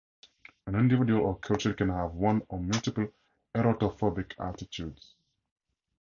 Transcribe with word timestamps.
An 0.65 0.73
individual 0.73 1.21
or 1.27 1.37
culture 1.37 1.75
can 1.75 1.89
have 1.89 2.15
one 2.15 2.41
or 2.49 2.57
multiple 2.59 3.07
erotophobic 3.53 4.33
attitudes. 4.39 5.13